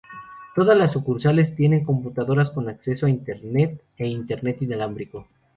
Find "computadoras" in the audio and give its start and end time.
1.85-2.49